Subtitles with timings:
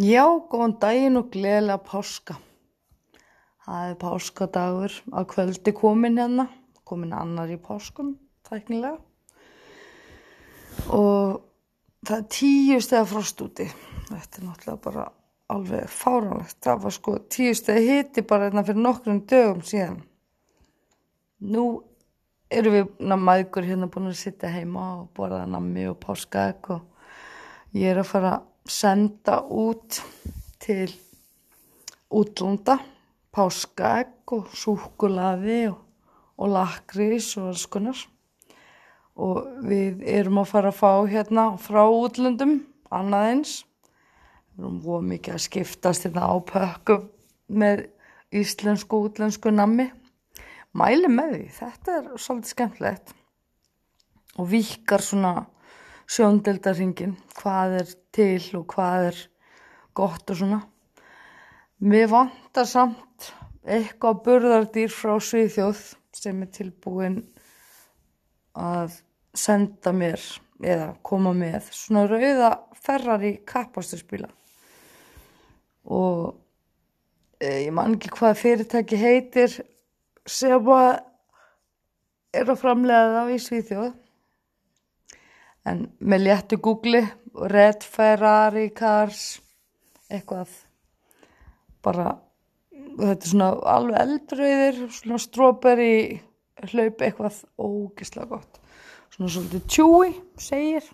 [0.00, 2.38] Já, góðan daginn og gleðilega páska.
[3.66, 6.46] Það er páskadagur að kvöldi komin hérna,
[6.88, 8.14] komin annar í páskum,
[8.48, 8.96] tæknilega.
[10.96, 11.42] Og
[12.00, 13.68] það er tíu stega frost úti.
[14.08, 15.06] Þetta er náttúrulega bara
[15.52, 16.56] alveg fáránlegt.
[16.64, 20.00] Það var sko tíu stega hiti bara hérna fyrir nokkrum dögum síðan.
[21.44, 21.66] Nú
[22.48, 27.92] erum við maður hérna búin að sitta heima og borða nammi og páskaegg og ég
[27.92, 30.00] er að fara að senda út
[30.60, 30.92] til
[32.10, 32.78] útlanda
[33.34, 35.78] páskaegg og súkulaði og,
[36.40, 38.00] og lakrís og alls konar.
[39.20, 43.54] Og við erum að fara að fá hérna frá útlöndum annað eins.
[44.56, 47.08] Við erum búið mikið að skiptast hérna á pökkum
[47.50, 47.86] með
[48.34, 49.90] íslensku útlensku nammi.
[50.70, 53.14] Mæli með því, þetta er svolítið skemmtilegt
[54.38, 55.32] og vikar svona
[56.10, 59.20] sjóndeldarringin, hvað er til og hvað er
[59.94, 60.60] gott og svona.
[61.80, 63.30] Mér vantar samt
[63.64, 65.84] eitthvað burðardýr frá Svíþjóð
[66.16, 67.20] sem er tilbúin
[68.58, 68.98] að
[69.36, 70.20] senda mér
[70.60, 74.28] eða koma með svona rauða Ferrari kappasturspíla
[75.90, 76.34] og
[77.40, 79.54] e, ég man ekki hvað fyrirtæki heitir
[80.28, 80.68] sem
[82.34, 83.90] er að framlega það í Svíþjóð
[85.68, 87.02] en með léttu googli
[87.50, 89.40] Red Ferrari Cars
[90.10, 90.52] eitthvað
[91.84, 92.14] bara
[92.98, 95.92] þetta er svona alveg eldröðir svona strawberry
[96.70, 98.58] hlaup eitthvað ógislega gott.
[99.10, 100.86] Svona svolítið tjúi segir.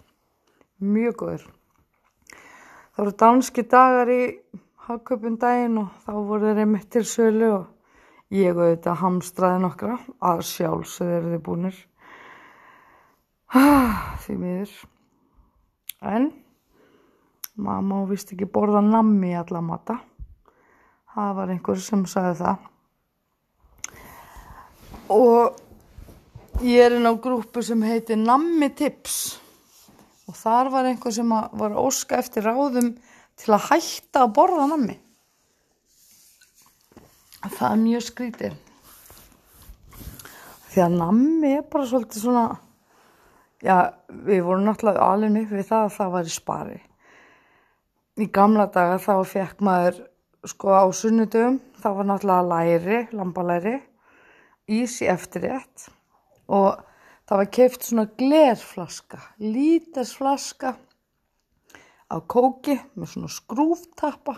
[0.77, 1.47] Mjög góður.
[2.97, 4.21] Það voru danski dagar í
[4.87, 9.99] hagköpun daginn og þá voru þeir einmitt til sölu og ég auðvitað hamstraði nokkra
[10.31, 11.81] að sjálfsögðu eru þið búinir
[13.53, 14.73] því miður.
[16.03, 16.31] En
[17.57, 19.99] má vist ekki borða nammi í alla mata.
[21.15, 22.67] Það var einhver sem sagði það.
[25.15, 29.39] Og ég er inn á grúpu sem heitir Nammi Tips.
[30.27, 32.93] Og þar var einhver sem var óska eftir ráðum
[33.39, 34.99] til að hætta að borða nammi.
[37.47, 38.63] Það er mjög skrítið
[40.77, 42.47] því að nammi er bara svolítið svona
[43.63, 46.79] já, við vorum náttúrulega alveg upp við það að það var í spari.
[48.17, 50.03] Í gamla daga þá fekk maður
[50.47, 53.77] sko á sunnudum þá var náttúrulega læri, lambalæri
[54.67, 55.89] ís í eftirrétt
[56.47, 56.83] og
[57.27, 60.75] það var keift svona glerflaska lítasflaska
[62.07, 64.37] á kóki með svona skrúftappa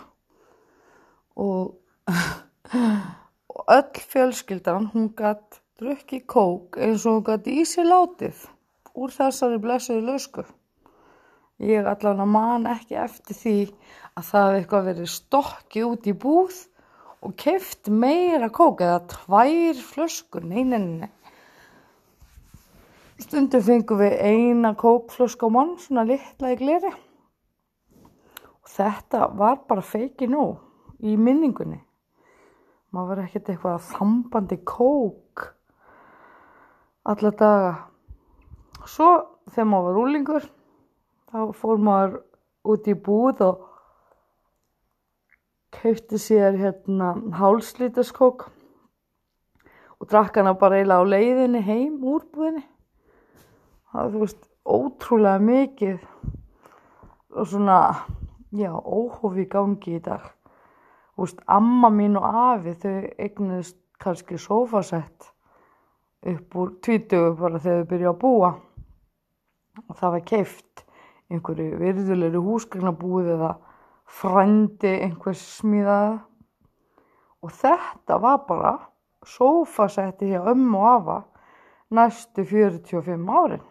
[1.37, 1.77] og,
[3.55, 8.47] og öll fjölskyldan hún gætt drukki kók eins og hún gætt í sig látið
[8.99, 10.45] úr þessari blessuðu lösku
[11.59, 13.57] ég allavega man ekki eftir því
[14.19, 16.59] að það hefði eitthvað verið stokki út í búð
[17.27, 21.11] og keft meira kók eða tvær flöskur, nei, nei, nei.
[23.19, 26.93] Stundum fengum við eina kókflösku á mann, svona litla í gleri.
[28.63, 30.53] Og þetta var bara feiki nú
[31.03, 31.81] í minningunni.
[32.95, 35.49] Maður var ekkert eitthvað þambandi kók
[37.11, 37.75] alla daga.
[38.89, 39.09] Svo
[39.53, 40.45] þegar maður var úlingur,
[41.29, 42.15] þá fór maður
[42.73, 43.65] út í búð og
[45.79, 48.47] kaupti sér hérna hálslítaskók
[49.99, 52.65] og drakk hana bara eiginlega á leiðinni heim úr búðinni.
[53.93, 55.99] Það var þú veist ótrúlega mikið
[57.39, 57.79] og svona,
[58.57, 60.25] já, óhófi gangi í dag.
[61.13, 65.29] Þú veist, amma mín og afi þau eignuðist kannski sofasett
[66.29, 68.51] upp úr tvítugu bara þegar þau byrja að búa
[69.87, 70.85] og það var keift
[71.29, 73.55] einhverju virðulegri húsgagnabúð eða
[74.09, 76.19] frændi einhvers smíðað
[77.45, 78.73] og þetta var bara
[79.27, 81.19] sofasetti hjá ömmu og afa
[81.91, 83.63] næstu 45 árin.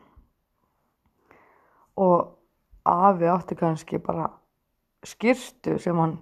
[1.97, 2.37] Og
[2.85, 4.29] afi átti kannski bara
[5.03, 6.17] skirtu sem hann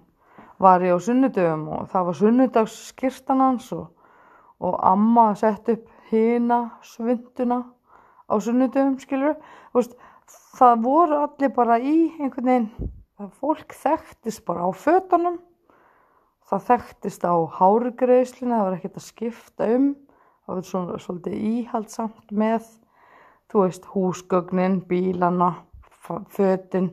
[0.58, 3.86] var í á sunnudöfum og það var sunnudagsskirtan hans og,
[4.60, 7.62] og amma sett upp hina svinduna
[8.26, 9.36] á sunnudöfum skilur
[9.74, 9.96] veist,
[10.58, 15.38] það voru allir bara í einhvern veginn það fólk þekktist bara á fötunum.
[16.46, 19.86] Það þekktist á hárgreðslinu það var ekkert að skipta um.
[20.46, 22.68] Það var svona svolítið íhaldsamt með
[23.50, 25.54] þú veist húsgögnin, bílana
[26.36, 26.92] fötin.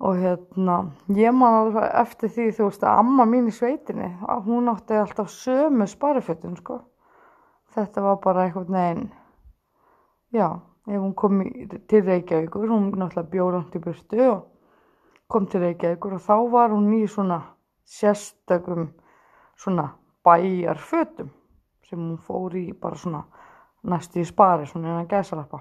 [0.00, 0.76] Og hérna
[1.16, 4.12] ég man alveg eftir því þú veist að amma mín í sveitinni
[4.46, 6.78] hún átti alltaf sömu sparifötun sko.
[7.74, 9.08] Þetta var bara eitthvað neginn
[10.32, 10.48] já,
[10.86, 14.46] ef hún kom í, til Reykjavíkur hún náttúrulega bjóð langt í burtu og
[15.30, 17.40] kom til Reykjavíkur og þá var hún í svona
[17.90, 18.90] sérstökum
[19.58, 19.90] svona
[20.24, 21.30] bæjarfötum
[21.88, 23.24] sem hún fór í bara svona
[23.82, 25.60] næstu í spari svona innan gæsalappa.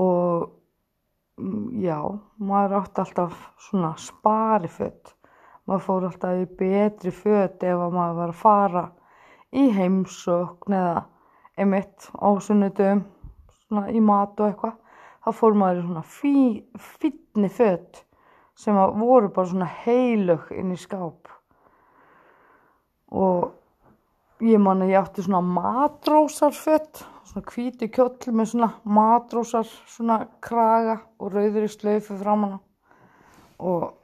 [0.00, 0.50] Og
[1.38, 1.98] mm, já,
[2.38, 3.36] maður átti alltaf
[3.68, 5.14] svona spariföt.
[5.66, 8.84] Maður fór alltaf í betri föt ef að maður var að fara
[9.54, 11.02] í heimsókn eða
[11.58, 13.04] einmitt á sunnudum
[13.90, 14.80] í mat og eitthvað
[15.24, 16.34] þá fór maður í svona fí,
[16.76, 18.04] fínni föt
[18.58, 21.30] sem voru bara svona heilug inn í skáp.
[23.14, 30.20] Og ég man að ég átti svona matrósarfött svona hvíti kjöll með svona matrósar svona
[30.44, 32.58] kraga og rauður í slöfu framann
[33.58, 33.94] og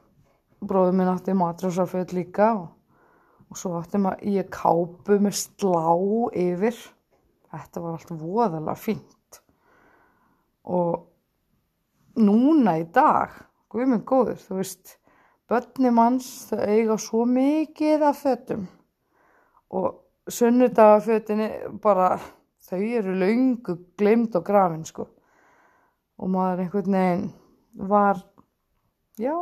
[0.60, 2.70] bróður minn átti matrósarfött líka og,
[3.50, 5.92] og svo átti maður ég kápu með slá
[6.32, 6.80] yfir
[7.50, 9.40] þetta var allt voðalega fínt.
[10.70, 13.34] Og núna í dag
[13.70, 14.96] guð minn góður, þú veist
[15.50, 18.66] börni manns þau eiga svo mikið af fötum.
[19.70, 20.00] Og
[20.30, 21.48] sunnudagafötinni
[21.82, 22.16] bara
[22.66, 25.06] þau eru laungu glemd og grafin sko.
[26.20, 27.28] Og maður einhvern veginn
[27.90, 28.20] var
[29.18, 29.34] já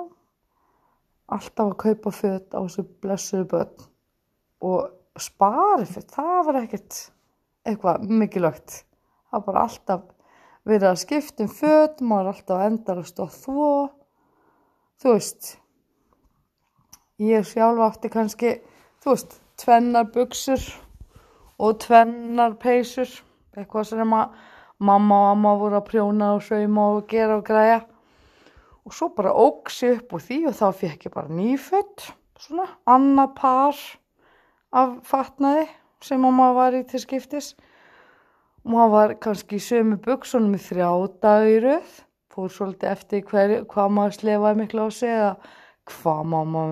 [1.28, 3.86] alltaf að kaupa föt á þessu blessuðu börn.
[4.64, 7.00] Og spari föt, það var ekkert
[7.68, 8.82] eitthvað mikilvægt.
[9.28, 10.04] Það var bara alltaf
[10.68, 13.70] verið að skiptum föt maður alltaf endarast og þvó
[14.98, 15.54] þú veist
[17.22, 18.54] ég sjálf átti kannski
[19.02, 20.64] þú veist tvennar buksur
[21.58, 23.10] og tvennar peysur
[23.56, 24.36] eitthvað sem að
[24.78, 27.80] mamma og amma voru að prjóna og sauma og gera og græja.
[28.86, 32.06] Og svo bara óksi upp úr því og þá fekk ég bara nýfött
[32.38, 33.80] svona annað par
[34.78, 35.66] af fatnaði
[36.04, 37.54] sem mamma var í til skiptis.
[38.68, 40.90] Maður var kannski í sömu buksunum í þrjá
[41.22, 41.96] dagiruð
[42.38, 45.30] fór svolítið eftir hver, hvað maður slefaði miklu á sig eða
[45.88, 46.64] hvað mamma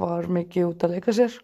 [0.00, 1.36] var mikið út að leika sér.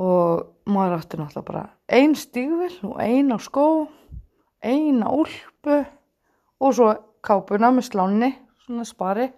[0.00, 3.66] Og maður átti náttúrulega bara ein stígvill og ein á skó
[4.60, 5.80] ein á úlpu
[6.60, 6.92] og svo
[7.24, 8.30] kápuna með sláni
[8.64, 9.30] svona spari.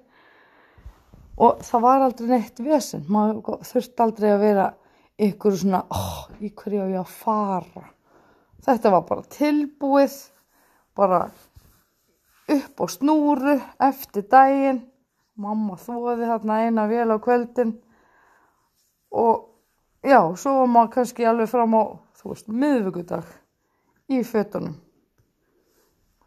[1.39, 3.07] Og það var aldrei neitt vesen.
[3.09, 4.67] Maður þurfti aldrei að vera
[5.21, 7.85] ykkur svona oh, í hverju á ég að fara?
[8.63, 10.17] Þetta var bara tilbúið
[10.97, 11.21] bara
[12.53, 14.83] upp á snúru eftir daginn.
[15.37, 17.73] Mamma þóði þarna eina vel á kvöldin
[19.13, 19.49] og
[20.05, 21.83] já, svo var maður kannski alveg fram á,
[22.21, 23.33] þú veist, miðvíkudag
[24.13, 24.77] í fötunum.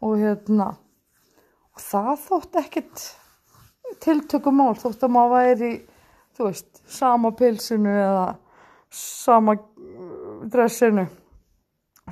[0.02, 0.72] Og hérna
[1.76, 3.04] og það þótt ekkit
[4.02, 5.70] tiltökumál þótt að maður væri
[6.36, 8.26] þú veist, sama pilsinu eða
[8.96, 9.56] sama
[10.52, 11.06] dressinu.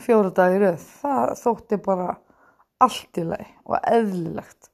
[0.04, 2.14] Fjóra dagir auð það þótti bara
[2.82, 4.70] allt í lagi og eðlilegt.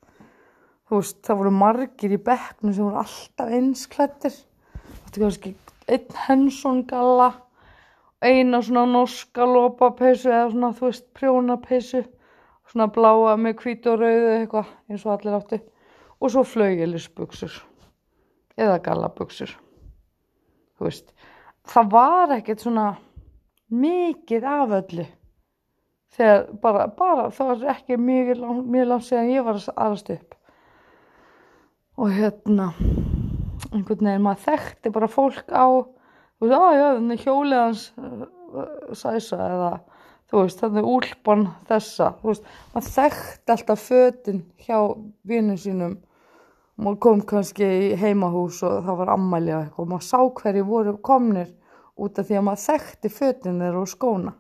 [0.89, 4.39] Þú veist, það voru margir í bekknu sem voru alltaf einsklættir
[5.11, 5.53] þetta er kannski
[5.91, 7.31] einn Henson galla
[8.23, 12.03] eina svona norska lópapeysu eða svona þú veist prjónapeysu
[12.71, 15.61] svona bláa með hvít og rauðu eitthvað eins og allir áttu.
[16.21, 17.55] Og svo flaugilisbuksur
[18.61, 19.55] eða gallabuksur
[20.77, 21.15] þú veist
[21.71, 22.89] það var ekkert svona
[23.71, 25.07] mikið af öllu.
[26.11, 30.35] Þegar bara, bara það var ekki mjög, langt séðan ég var aðrast upp.
[32.01, 32.73] Og hérna
[33.71, 35.69] einhvern veginn maður þekkti bara fólk á
[36.41, 38.27] þú veist, já, þannig hjólið hans uh,
[38.97, 39.71] sæsa eða
[40.31, 44.79] þú veist, þannig úlpan þessa þú veist, maður þekkti alltaf fötinn hjá
[45.29, 45.99] vinnum sínum.
[46.81, 50.97] Maður kom kannski í heimahús og það var ammæli og og maður sá hverju voru
[51.05, 51.51] komnir
[52.01, 54.33] út af því að maður þekkti fötinn þeirra og skóna.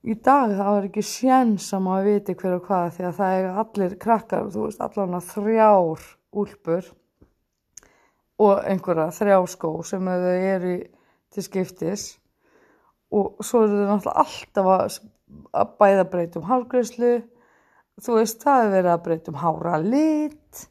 [0.00, 3.40] Í dag það var ekki sjens að maður viti hver og hvað því að það
[3.40, 6.06] er allir krakkar, þú veist, allan að þrjár
[6.40, 6.92] úlpur
[8.40, 10.76] og einhverja þrjáskó sem þau eru
[11.34, 12.06] til skiptis.
[13.12, 14.96] Og svo eru þau náttúrulega alltaf að,
[15.60, 17.12] að bæða breytum hálgreyslu
[18.04, 20.66] þú veist, það er verið að breytum hára lit.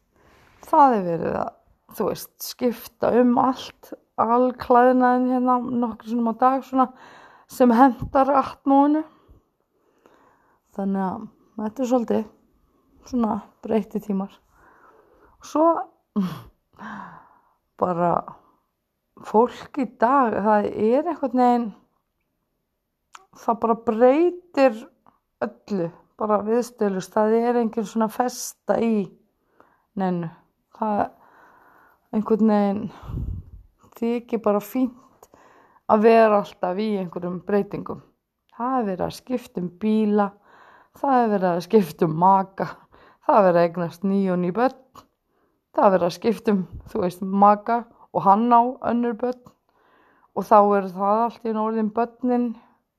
[0.69, 1.51] Það er verið að,
[1.97, 3.93] þú veist, skipta um allt
[4.25, 6.87] allklæðinaðin hérna nokkur svona á dag svona
[7.49, 9.03] sem hendar atmónu
[10.77, 11.25] þannig að
[11.59, 12.25] þetta er svolítið
[13.09, 14.33] svona breyti tímar.
[15.39, 15.65] Og svo
[17.81, 18.13] bara
[19.25, 21.69] fólk í dag það er eitthvað neginn
[23.39, 24.83] það bara breytir
[25.43, 27.13] öllu bara viðstöðlust.
[27.15, 29.07] Það er engin svona festa í
[29.99, 30.27] neinu.
[30.75, 31.05] Það
[32.15, 32.81] einhvern veginn
[33.99, 35.29] þykir bara fínt
[35.89, 38.03] að vera alltaf í einhverjum breytingum.
[38.57, 40.29] Það er verið að skipta um bíla
[40.99, 42.67] það er verið að skipta um maka
[43.29, 45.03] það verið að eignast nýju og ný börn,
[45.77, 49.43] það verið að skiptum, þú veist, maka og hann á önnur börn.
[50.37, 52.49] Og þá er það allt í norðin börnin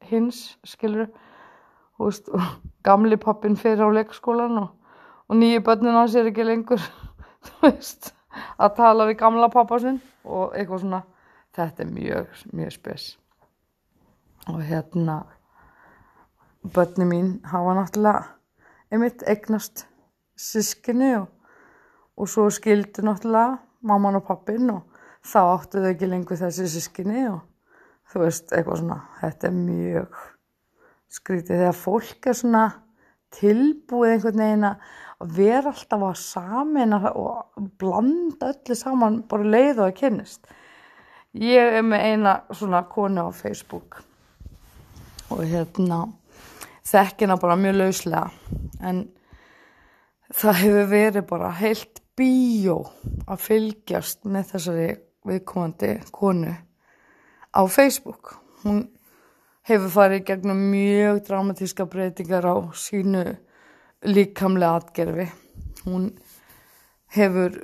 [0.07, 1.11] hins, skilur,
[1.97, 2.30] þú veist,
[2.87, 4.71] gamli pappin fyrir á leikskólan og,
[5.26, 6.83] og nýju börnin hans er ekki lengur,
[7.47, 8.12] þú veist,
[8.58, 11.02] að tala við gamla pappa sinn og eitthvað svona,
[11.56, 13.06] þetta er mjög, mjög spes.
[14.49, 15.22] Og hérna
[16.75, 18.25] börni mín hafa náttúrulega
[18.90, 19.87] einmitt eignast
[20.40, 21.28] sískinni og,
[22.16, 24.82] og svo skildi náttúrulega mamman og pappin og
[25.26, 27.40] þá áttu þau ekki lengur þessi sískinni og
[28.10, 29.00] þú veist eitthvað svona.
[29.20, 30.20] Þetta er mjög
[31.10, 32.64] skrítið þegar fólk er svona
[33.34, 34.88] tilbúið einhvern veginn að
[35.20, 40.52] vera alltaf að samina og blanda öllu saman bara leið og að kynnist
[41.36, 44.00] ég er með eina svona konu á Facebook
[45.30, 46.06] og hérna
[46.90, 48.30] þekkina bara mjög lauslega
[48.80, 49.04] en
[50.34, 52.80] það hefur verið bara heilt bíó
[53.30, 54.88] að fylgjast með þessari
[55.26, 56.52] viðkomandi konu
[57.50, 58.34] á Facebook.
[58.62, 58.84] Hún
[59.68, 63.24] hefur farið gegnum mjög dramatíska breytingar á sínu
[64.07, 65.28] líkamlega atgerfi
[65.85, 66.11] hún
[67.16, 67.57] hefur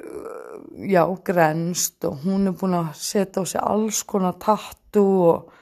[0.76, 5.52] já, grenst og hún er búin að setja á sig alls konar tattu og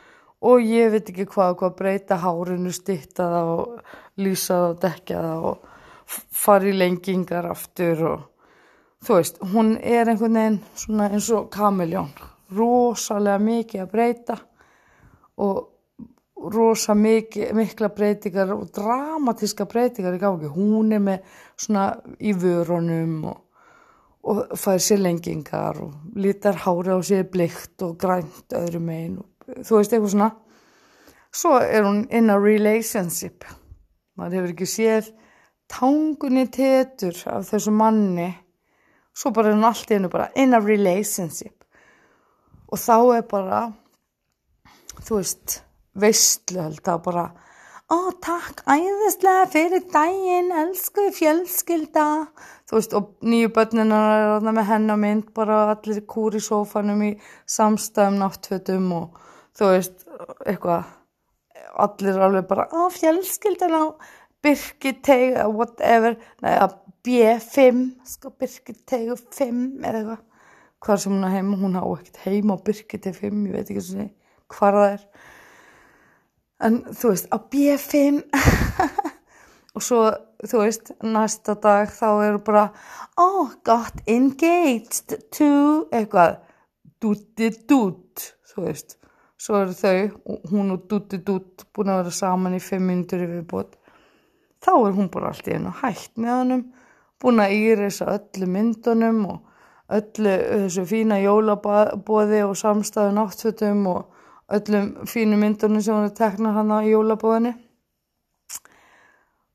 [0.44, 5.22] og ég veit ekki hvað, hvað breyta hárinu, stitta það og lýsa það og dekja
[5.24, 5.70] það og
[6.44, 8.24] fara í lengingar aftur og
[9.04, 12.10] þú veist, hún er einhvern veginn svona eins og kamiljón,
[12.52, 14.36] rosalega mikið að breyta
[15.40, 15.62] og
[16.52, 21.86] rosa mikið, mikla breytingar og dramatíska breytingar í gági, hún er með svona
[22.20, 23.40] í vörunum og,
[24.28, 29.60] og fær sér lengingar og lítar hári á sér blikt og grænt öðrum einn og
[29.64, 30.30] þú veist eitthvað svona.
[31.34, 33.44] Svo er hún in a relationship.
[34.14, 35.10] Maður hefur ekki séð
[35.70, 38.30] tangunni tétur af þessu manni.
[39.14, 41.64] Svo bara er hún allt í hennu bara in a relationship.
[42.70, 43.60] Og þá er bara
[45.02, 45.60] þú veist
[46.00, 47.24] veistlu held að bara
[47.92, 52.06] ó takk æðislega fyrir daginn elsku fjölskylda.
[52.64, 54.00] Þú veist og nýju börnina
[54.40, 57.12] er með henn á mynd bara allir kúr í sófanum í
[57.56, 59.20] samstæðum náttfötum og
[59.58, 60.06] þú veist,
[60.46, 60.92] eitthvað.
[61.74, 63.84] Allir alveg bara, á fjölskyldan á
[64.44, 66.68] Birkiteig whatever, neða
[67.04, 70.20] B5 sko Birkiteig 5 eða eitthvað,
[70.84, 73.82] hvað sem hún á heima hún á ekkert heima á Birkiteig 5 ég veit ekki
[73.88, 74.06] svona
[74.54, 75.06] hvað það er
[76.62, 78.22] en þú veist á B5
[79.74, 80.02] og svo
[80.44, 82.66] þú veist, næsta dag þá eru bara
[83.18, 86.38] oh, got engaged to eitthvað
[87.00, 88.98] dutti dutt, þú veist.
[89.44, 89.96] Svo eru þau,
[90.52, 93.74] hún og Dutti Dutt búin að vera saman í fimm myndur yfir bót
[94.64, 96.62] þá er hún bara allt í einu hægt með hannum
[97.20, 105.06] búin að íreisa öllu myndunum og öllu þessu fína jólabóði og samstæðu náttfötum og öllum
[105.08, 107.54] fínu myndunum sem hún er teknað hann á jólabóðinni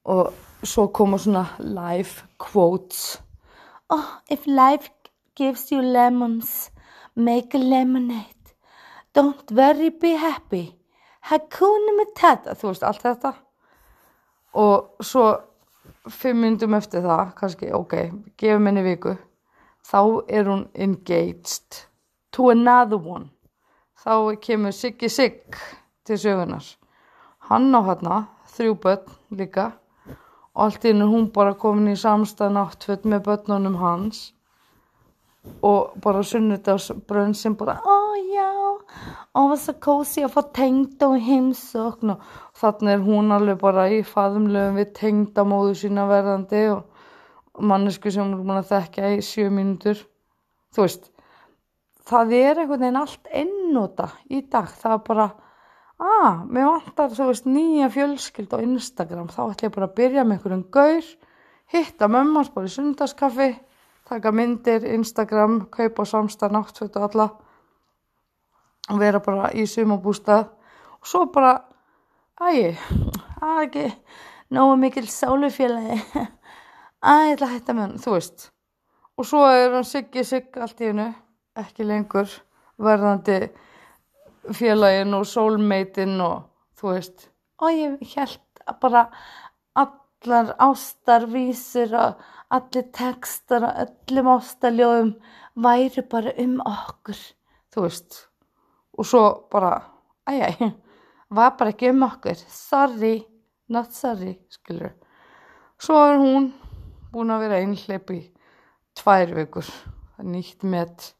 [0.10, 3.19] og svo koma svona live quotes
[3.89, 4.89] oh, if life
[5.36, 6.72] gives you lemons
[7.15, 8.39] make a lemonade
[9.13, 10.75] Don't worry, be happy.
[11.29, 13.31] Hakuna Matata, þú veist, allt þetta.
[14.62, 15.25] Og svo
[16.13, 17.96] fimm myndum eftir það, kannski, ok,
[18.38, 19.15] gefum henni viku.
[19.89, 21.81] Þá er hún engaged
[22.31, 23.31] to another one.
[24.00, 25.58] Þá kemur Siggi Sigg
[26.08, 26.65] til sögunar.
[27.50, 28.20] Hann á hérna,
[28.56, 29.72] þrjú börn líka.
[30.56, 34.29] Og allt inn er hún bara komin í samstæðan áttföld með börnunum hans.
[35.63, 38.50] Og bara sunnudagsbrönn sem bara, ó já
[39.34, 42.24] og það var svo kósi að fá tengda og heimsokn og
[42.60, 48.25] þannig er hún alveg bara í faðumlöfum við tengda móðu sína verðandi og mannesku sem
[48.25, 50.01] hún er búin að þekka í sjö mínútur
[50.75, 51.10] þú veist
[52.10, 54.70] það er einhvern veginn allt einnúta í dag.
[54.82, 55.48] Það er bara að,
[56.00, 59.32] ah, mér vantar þú veist nýja fjölskyld á Instagram.
[59.32, 61.10] Þá ætlum ég bara að byrja með einhverjum gaur
[61.70, 63.50] hitta mömmans bara í sundarskaffi
[64.10, 67.28] taka myndir, Instagram kaupa samstað náttfjöld og alla
[68.89, 70.48] og vera bara í sumabústað
[70.98, 71.60] og svo bara
[72.42, 73.86] æg, er ekki
[74.56, 76.00] nógu mikil sálufélagi.
[77.10, 78.50] Að ég ætla að hætta með hann, þú veist.
[79.20, 81.12] Og svo er hann siggi sigg allt í hennu
[81.62, 82.32] ekki lengur
[82.80, 83.39] verðandi
[84.56, 86.48] félagin og soulmatein og
[86.80, 87.28] þú veist.
[87.60, 89.04] Og ég held að bara
[89.78, 92.24] allar ástarvísir og
[92.56, 95.13] allir tekstar og öllum ástarljóðum
[95.60, 97.20] væri bara um okkur.
[97.74, 98.24] Þú veist.
[98.98, 99.78] Og svo bara,
[100.28, 100.72] æjæ,
[101.30, 103.22] var bara ekki um okkur, sorry,
[103.70, 104.96] not sorry, skilur.
[105.80, 106.50] Svo er hún
[107.13, 108.20] búin að vera einhleip í
[109.00, 109.70] tvær vikur,
[110.20, 111.13] nýtt met,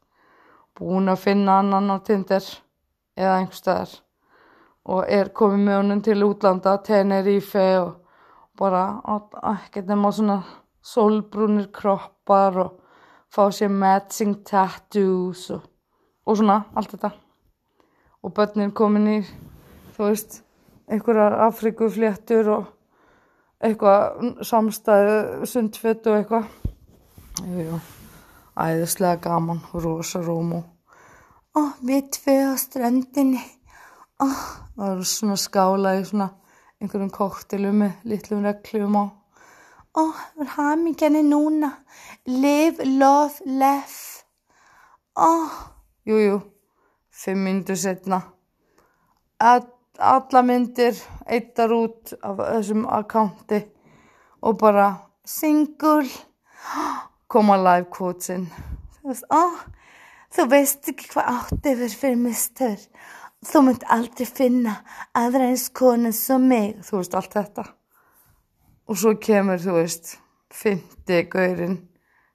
[0.80, 2.44] búin að finna annan á Tinder
[3.20, 3.98] eða einhverstaðar
[4.90, 7.90] og er komið með honum til útlanda, Tenerife og
[8.58, 8.84] bara
[9.52, 10.40] ekkert nema svona
[10.82, 12.76] solbrúnir kroppar og
[13.30, 15.62] fá sér matching tattoos og,
[16.26, 17.12] og svona allt þetta.
[18.24, 19.20] Og börnin komin í
[19.96, 20.40] þú veist
[20.90, 22.66] einhverjar Afrikufléttur og
[23.60, 26.52] eitthvað samstæðu sundfett og eitthvað.
[27.46, 27.80] Jú,
[28.56, 33.42] æðislega gaman rosa rúm og við tvei á strandinni
[34.20, 34.34] og
[34.76, 36.32] það eru svona skála í svona
[36.80, 39.16] einhverjum koktilu með litlum reglum og
[39.94, 41.70] og verð hamingjarni núna.
[42.26, 44.24] Live, love, laugh.
[45.16, 45.50] Og
[46.06, 46.40] jújú
[47.10, 48.20] fimm myndur setna
[49.40, 49.66] All,
[49.98, 53.60] alla myndir eittar út af þessum akkánti
[54.42, 54.86] og bara
[55.24, 56.06] single
[57.30, 58.48] koma live quotesinn.
[59.00, 59.42] Þú veist, ó
[60.34, 62.78] þú veist ekki hvað átti verið fyrir mistur
[63.46, 64.74] þú mynd aldrei finna
[65.16, 66.80] aðra eins konu sem mig.
[66.84, 67.64] Þú veist allt þetta.
[68.90, 70.16] Og svo kemur þú veist
[70.52, 71.78] fyndi gaurinn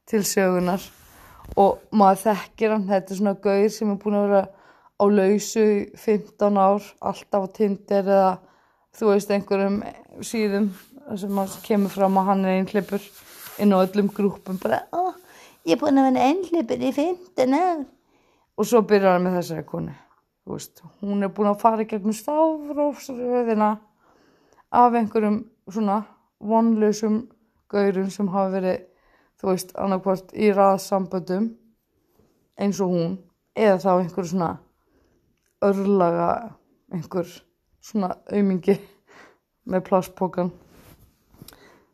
[0.10, 0.84] til sögunar
[1.60, 2.88] og maður þekkir hann.
[2.90, 4.44] Þetta er svona gaur sem er búin að vera
[4.96, 8.34] á lausu í 15 ár alltaf á Tinder eða
[8.96, 9.82] þú veist einhverjum
[10.24, 10.70] síðum
[11.20, 13.04] sem kemur fram að hann er einhleipur
[13.62, 14.82] inn á öllum grúpum bara,
[15.66, 17.86] ég er búin að vera einhleipur í 15 ár
[18.56, 19.94] og svo byrjar hann með þessari konu
[20.46, 23.70] veist, hún er búin að fara í gegnum stáfrófsröðina
[24.76, 25.40] af einhverjum
[25.72, 26.02] svona
[26.40, 27.24] vonlausum
[27.72, 28.84] gaurum sem hafa verið
[29.42, 31.50] þú veist, annarkvært í raðsamböndum
[32.62, 33.18] eins og hún
[33.56, 34.52] eða þá einhver svona
[35.66, 36.30] örlaga
[36.94, 37.32] einhver
[37.82, 38.78] svona aumingi
[39.72, 40.54] með pláspokan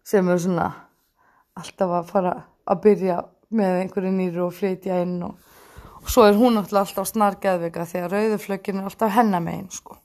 [0.03, 0.71] sem er svona
[1.59, 2.35] alltaf að fara
[2.69, 3.17] að byrja
[3.51, 5.35] með einhverju nýru og flytja inn og,
[5.99, 9.97] og svo er hún alltaf snargeðvika því að rauðuflökin er alltaf hennar megin sko,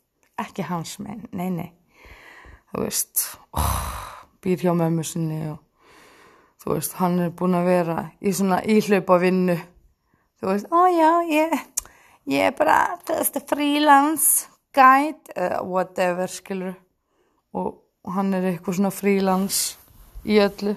[0.42, 1.70] ekki hans megin, nei nei.
[2.72, 3.22] Þú veist
[3.56, 3.78] oh,
[4.42, 5.62] býr hjá mömmu sinni og
[6.62, 9.56] þú veist, hann er búin að vera í svona íhlaupa vinnu
[10.40, 11.56] þú veist, ó já, ég
[12.26, 16.74] ég er bara, þú veist, freelance guide, uh, whatever skilur
[17.56, 17.78] og
[18.12, 19.78] hann er eitthvað svona freelance
[20.26, 20.74] í öllu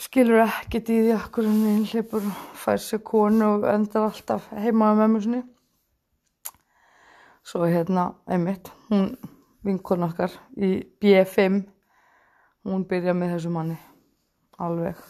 [0.00, 2.24] skilur ekkert í því akkur hann einhleipur
[2.58, 5.42] fær sér konu og endar alltaf heima með mömmu sinni?
[7.44, 9.10] Svo hérna, einmitt hún
[9.64, 11.60] vinkon okkar í B5
[12.64, 13.76] hún byrja með þessu manni
[14.62, 15.00] alveg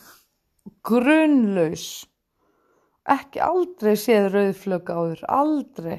[0.84, 2.04] grunnlaus.
[3.04, 5.98] Ekki aldrei séð rauðflögg áður aldrei.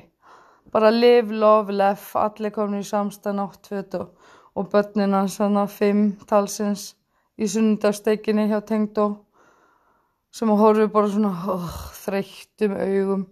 [0.73, 6.95] Bara live, love, laugh allir komin í samstæðan áttfjöt og, og börnina svona fimm talsins
[7.39, 9.07] í sunnundagsteikinni hjá Tengdó
[10.35, 11.69] sem að horfi bara svona oh,
[12.03, 13.27] þreyttum augum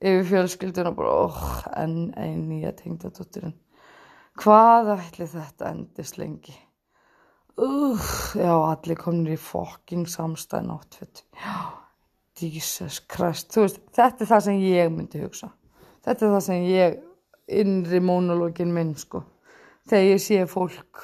[0.00, 1.42] yfir fjölskylduna bara oh,
[1.76, 3.56] enn einn nýja Tengdadóttirinn
[4.40, 6.56] hvað ætli þetta endist lengi?
[7.60, 8.00] Uh,
[8.38, 11.80] já allir komin í fokking samstæðan áttfjöt já
[12.40, 13.56] Jesus Christ.
[13.56, 15.50] Veist, þetta er það sem ég myndi hugsa.
[16.06, 16.98] Þetta er það sem ég
[17.60, 19.22] innri mónologin minn sko.
[19.90, 21.02] Þegar ég sé fólk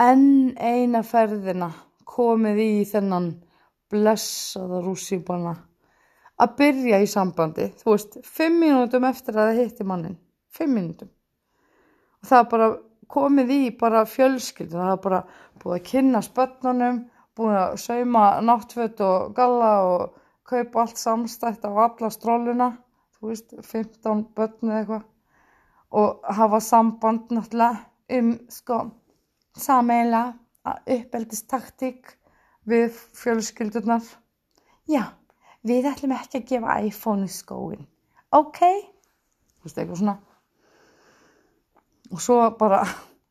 [0.00, 1.70] enn eina ferðina
[2.04, 3.30] komið í þennan
[3.90, 5.54] blessaða rússíbana.
[6.34, 10.16] Að byrja í sambandi þú veist, fimm mínútum eftir að það hitti mannin
[10.54, 11.10] fimm mínútum.
[12.22, 12.68] Og það bara
[13.14, 15.22] komið í bara fjölskyld það bara
[15.62, 17.00] búið að kynna spötnunum
[17.38, 22.70] búið að sauma náttfött og galla og kaupa allt samstætt á alla stróluna
[23.18, 25.04] þú veist, 15 börn eða eitthvað.
[25.94, 28.78] Og hafa samband náttúrulega um sko
[29.58, 30.24] sameila
[30.64, 32.14] uppeldistaktík
[32.68, 34.04] við fjölskyldunar.
[34.90, 35.12] Já,
[35.64, 37.84] við ætlum ekki að gefa iPhone í skóin.
[38.34, 38.60] Ok?
[38.60, 40.16] Þú veist, eitthvað svona.
[42.12, 42.82] Og svo bara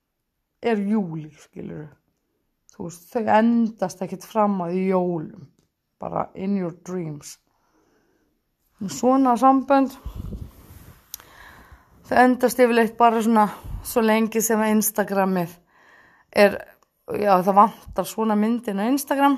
[0.69, 1.91] er júli, skilur
[2.73, 5.49] þú veist, þau endast ekkert fram að jólum.
[6.01, 7.37] Bara in your dreams.
[8.83, 9.93] Svona sambönd
[12.03, 13.45] þau endast yfirleitt bara svona
[13.87, 15.53] svo lengi sem Instagramið
[16.35, 16.57] er,
[17.13, 19.37] já það vantar svona myndin á Instagram.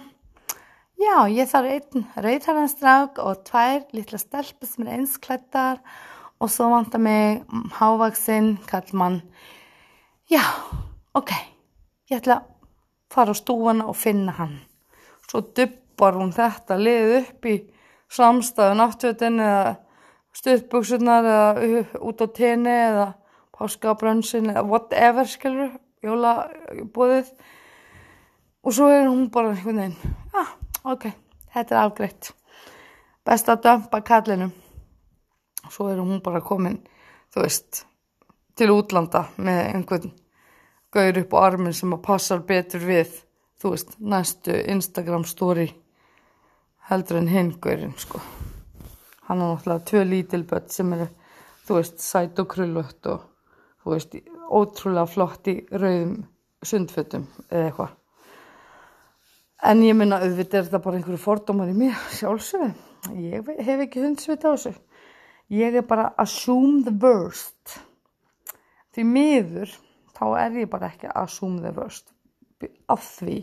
[0.96, 5.82] Já ég þarf einn rauðharðanstrák og tvær litla stelpur sem er einsklættar
[6.40, 7.44] og svo vantar mig
[7.76, 9.22] hávaksinn kallmann
[10.32, 10.44] já
[11.14, 11.32] ok.
[12.10, 12.48] Ég ætla að
[13.12, 14.60] fara á stúana og finna hann.
[15.28, 17.56] Svo dubbar hún þetta lið upp í
[18.16, 19.76] samstæðu náttúrutin eða
[20.36, 23.08] stuðbuksunar eða út á tenni eða
[23.56, 25.74] páskabrönsin eða whatever skilur
[26.06, 27.32] jólabóðið
[28.66, 30.52] og svo er hún bara einhvern veginn ah,
[30.92, 31.10] ok,
[31.54, 32.32] þetta er afgreitt.
[33.26, 34.54] Best að dömpa kallinum
[35.66, 36.80] og svo er hún bara komin
[37.34, 37.86] þú veist,
[38.56, 40.14] til útlanda með einhvern
[40.96, 43.12] gaur upp á armin sem að passar betur við
[43.62, 45.68] þú veist, næstu Instagram story
[46.90, 48.22] heldur en hinn gaurinn sko.
[49.26, 51.08] Hann er náttúrulega tvö lítilbött sem eru
[51.66, 53.24] þú veist, sæt og krullutt og
[53.84, 54.18] þú veist,
[54.50, 56.18] ótrúlega flott í rauðum
[56.66, 57.94] sundfötum eða eitthvað.
[59.66, 62.76] En ég minna auðvitað er þetta bara einhverju fordómar í mér sjálfsögum
[63.14, 64.74] ég hef ekki hundsvita á þessu.
[65.54, 67.78] Ég er bara assume the worst.
[68.96, 69.74] Því miður
[70.16, 72.12] þá er ég bara ekki assume the worst
[72.90, 73.42] af því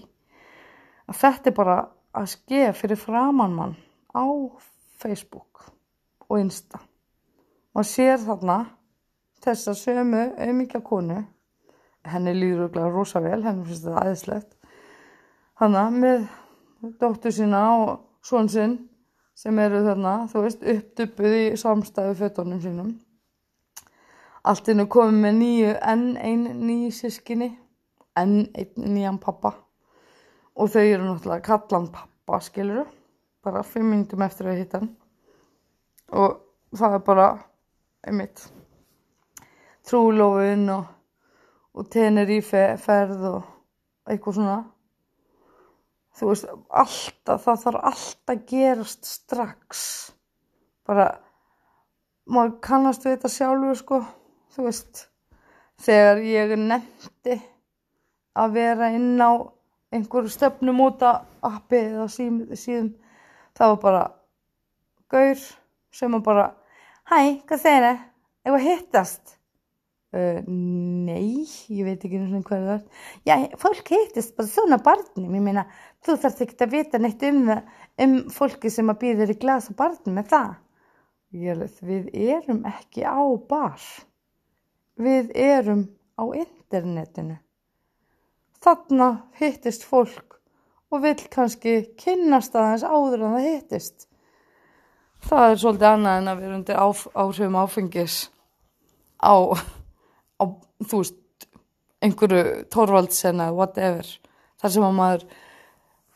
[1.11, 1.77] að þetta er bara
[2.17, 3.75] að skeið fyrir framann mann
[4.17, 4.27] á
[5.03, 5.69] Facebook
[6.29, 6.81] og Insta.
[7.73, 8.57] Maður sér þarna
[9.43, 11.23] þessa sömu auðmyggja konu.
[12.09, 14.59] Henni líður auðvitað rosa vel henni finnst þetta aðeinslegt
[15.63, 16.25] hana með
[16.99, 17.91] dóttur sína og
[18.27, 18.77] svon sinn
[19.39, 22.91] sem eru þarna, þú veist, uppduppuð í samstæðu fötunum sínum.
[24.47, 27.49] Allt innu komið með nýju, enn einn nýju sískinni,
[28.19, 29.55] enn einn nýjan pappa.
[30.59, 32.85] Og þau eru náttúrulega kallan pappa, skiluru,
[33.43, 34.93] bara fimm minnum eftir að hitta hann.
[36.13, 36.43] Og
[36.77, 37.29] það er bara,
[38.05, 38.45] einmitt,
[39.89, 40.87] trúlófin og,
[41.75, 43.43] og tenir í ferð og
[44.09, 44.61] eitthvað svona.
[46.13, 49.85] Þú veist, alltaf, það þarf alltaf að gerast strax.
[50.87, 51.07] Bara
[52.29, 54.01] maður kannast við þetta sjálfur sko
[54.53, 55.07] þú veist,
[55.83, 57.39] þegar ég nefndi
[58.39, 59.33] að vera inn á
[59.93, 62.93] einhverju stöfnum út að appi eða síðan
[63.57, 64.03] það var bara
[65.13, 65.43] gaur
[65.93, 66.47] sem var bara
[67.11, 68.01] hæ, hvað segir það?
[68.43, 69.37] Eða hittast
[70.13, 72.83] Uh, nei, ég veit ekki hvernig það er.
[73.25, 75.65] Já, fólk heitist bara svona barnum, ég meina,
[76.05, 77.47] þú þarfst ekki að vita neitt um,
[78.05, 80.53] um fólki sem að býður í glasa barnum með það.
[81.33, 83.89] Ég, við erum ekki á bar,
[85.01, 85.87] við erum
[86.21, 87.41] á internetinu.
[88.61, 90.43] Þarna hittist fólk
[90.93, 94.11] og vil kannski kynnast aðeins áður en það hittist.
[95.25, 98.25] Það er svolítið annað en að vera undir áhrifum áfengis
[99.25, 99.57] á
[100.43, 100.45] á,
[100.83, 101.19] þú veist,
[102.03, 104.09] einhverju tórvaldsen eða whatever,
[104.59, 105.27] þar sem að maður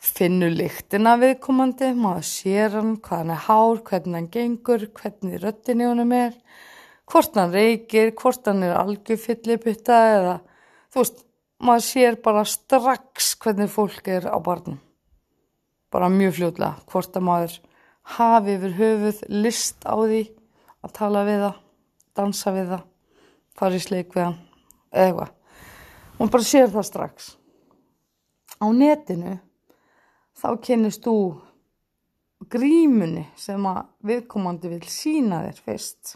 [0.07, 5.83] finnur lyktina viðkomandi, maður sér hann, hvað hann er hár, hvernig hann gengur, hvernig röttin
[5.83, 6.35] í honum er,
[7.07, 10.35] hvort hann reykir, hvort hann er algjörfylliputta eða,
[10.93, 11.23] þú veist,
[11.63, 14.77] maður sér bara strax hvernig fólk er á barnum.
[15.91, 17.55] Bara mjög fljóðlega, hvort að maður
[18.17, 20.21] hafi yfir höfuð list á því
[20.83, 21.57] að tala við það,
[22.19, 22.85] dansa við það
[23.57, 24.37] fara í sleik við hann
[24.91, 25.33] eða eitthvað.
[26.17, 27.27] Hún bara sér það strax.
[28.57, 29.35] Á netinu
[30.37, 31.17] þá kennist þú
[32.49, 36.15] grímunni sem að viðkomandi vil sína þér fyrst.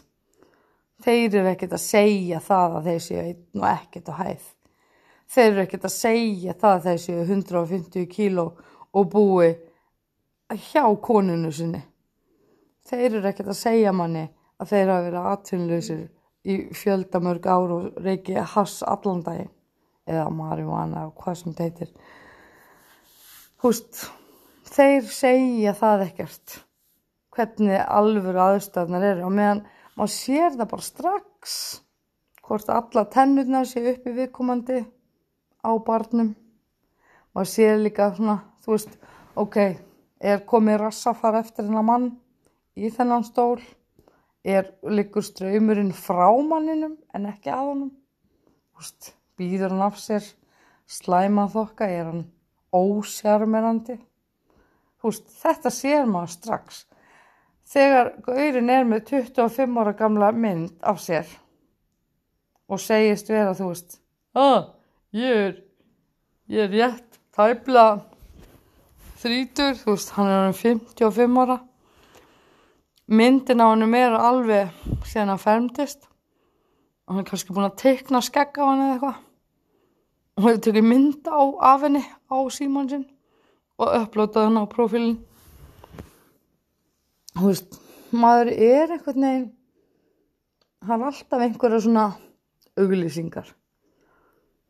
[1.02, 4.44] Þeir eru ekkert að segja það að þeir séu einn og ekkert að hæð.
[5.32, 8.46] Þeir eru ekkert að segja það að þeir séu 150 kíló
[8.92, 9.50] og búi
[10.70, 11.82] hjá konunu sinni.
[12.86, 14.26] Þeir eru ekkert að segja manni
[14.60, 16.02] að þeir hafa verið aðtunlausir
[16.42, 19.52] í fjöldamörg ár og reiki hass allan daginn.
[20.08, 21.92] Eða marihuana og hvað sem þetta er
[23.62, 24.00] húst
[24.66, 26.56] þeir segja það ekkert.
[27.32, 29.28] Hvernig alvöru aðstöðnar eru.
[29.28, 29.62] Og meðan
[29.94, 31.54] maður sér það bara strax.
[32.42, 34.82] Hvort alla tennurna sé upp í viðkomandi
[35.62, 36.34] á barnum.
[37.32, 38.98] Maður sér líka svona þú veist,
[39.38, 39.56] ok
[40.22, 42.10] er komið rassafar eftir hennar mann
[42.78, 43.58] í þennan stól
[44.44, 47.90] er líkur ströymurinn frá manninum en ekki að honum.
[48.78, 50.24] Úst, býður hann af sér
[50.90, 52.24] slæma þokka, er hann
[52.74, 53.98] ósjarmerandi?
[55.06, 56.84] Úst, þetta sér maður strax.
[57.72, 61.28] Þegar gaurin er með 25 ára gamla mynd af sér
[62.72, 63.98] og segist vera þú veist
[64.38, 64.72] að
[65.16, 65.54] ég er
[66.52, 67.86] ég er rétt tæpla
[69.22, 71.58] þrítur, þú veist hann er um 55 ára
[73.08, 74.70] myndin á hennum er alveg
[75.08, 79.18] síðan að fermtist og hann er kannski búin að teikna skegg á hann eða eitthvað.
[80.32, 83.06] Og hann hefur tekið mynd á af henni á síman sinn.
[83.82, 85.18] Og upplótað hann á profílinn
[87.36, 87.80] þú veist
[88.12, 89.50] maður er eitthvað neginn
[90.86, 92.06] hann er alltaf einhverja svona
[92.78, 93.48] auglýsingar.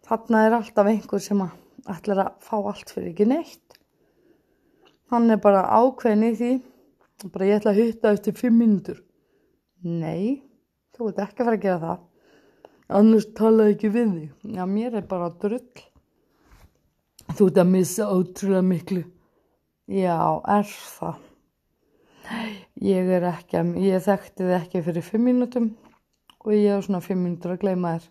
[0.03, 3.79] Þarna er alltaf einhver sem að ætlar að fá allt fyrir ekki neitt.
[5.13, 6.53] Hann er bara ákveðin í því
[7.31, 8.99] bara ég ætla að hutta eftir fimm minútur
[9.83, 10.43] nei,
[10.95, 12.03] þú ert ekki að fara að gera það.
[12.93, 14.31] Annars talaði ekki við þig.
[14.57, 15.85] Já, mér er bara drull.
[17.33, 19.05] Þú ert að missa ótrúlega miklu.
[19.93, 20.19] Já,
[20.57, 21.29] er það?
[22.83, 25.73] Ég er ekki að, ég þekkti þið ekki fyrir fimm mínútum
[26.43, 28.07] og ég hef svona fimm mínútur að gleyma þér.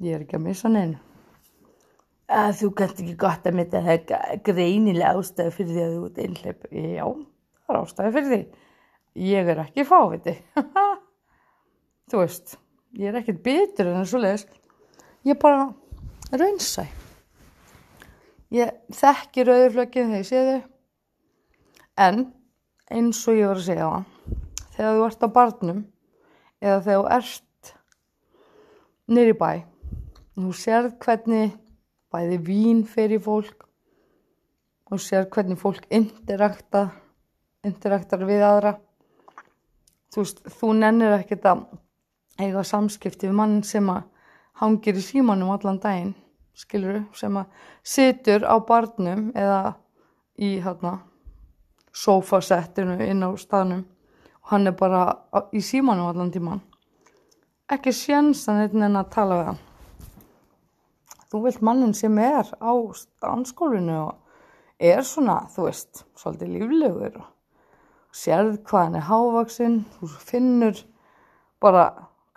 [0.00, 0.98] Ég er ekki að missa neinu.
[2.30, 6.04] Að þú kannst ekki gott að mynda það er greinilega ástæði fyrir því að þú
[6.08, 7.06] ert einhleip já,
[7.70, 8.40] það er ástæði fyrir því.
[9.30, 10.34] Ég er ekki fáviti.
[12.10, 12.56] Þú veist
[12.98, 14.48] ég er ekkert bitur en svo leiðis
[15.26, 15.68] ég er bara
[16.34, 16.86] raunsæ.
[18.50, 20.60] Ég þekki rauðurflöggin þegar ég sé þau.
[22.00, 22.22] En
[22.90, 24.08] eins og ég var að segja það
[24.74, 25.80] þegar þú ert á barnum
[26.60, 27.72] eða þegar þú ert
[29.10, 29.50] nýri bæ
[30.40, 31.52] þú sérð hvernig
[32.10, 33.66] bæði vín fyrir fólk
[34.88, 36.88] og þú sérð hvernig fólk interakta
[37.66, 38.74] interaktar við aðra.
[40.10, 41.66] Þú veist, þú nennir ekkert að
[42.40, 44.08] eiga samskipti við mann sem að
[44.60, 46.14] hangir í símanum allan daginn
[46.56, 47.46] skiluru, sem að
[47.86, 49.76] situr á barnum eða
[50.40, 50.98] í hérna
[51.92, 53.84] sofasettinu inn á staðnum
[54.40, 55.04] og hann er bara
[55.56, 56.60] í símanum allan tíman
[57.70, 59.60] ekki sjensan einnig en að tala við hann.
[61.30, 62.72] Þú vilt mannin sem er á
[63.30, 64.16] anskólinu og
[64.82, 67.28] er svona, þú veist, svolítið líflegur og
[68.12, 70.80] sérð hvað hann er hávaksinn, þú finnur
[71.62, 71.84] bara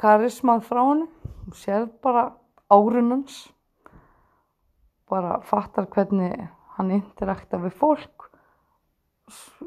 [0.01, 1.07] karismað frá hann
[1.47, 2.27] þú sérð bara
[2.71, 3.47] árunans
[5.09, 8.23] bara fattar hvernig hann interakta við fólk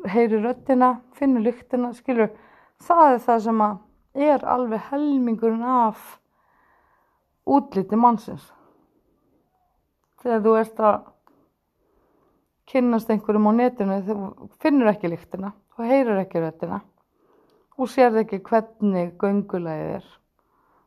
[0.07, 2.31] heyri röttina, finnur lyktina, skilur,
[2.83, 3.77] það er það sem að
[4.29, 6.17] er alveg helmingurinn af
[7.47, 8.47] útliti mannsins.
[10.23, 10.97] Þegar þú ert að
[12.67, 16.81] kynnast einhverjum á netinu, þú finnur ekki lyktina, þú heyrir ekki röttina,
[17.77, 20.07] þú sérð ekki hvernig göngulegið er,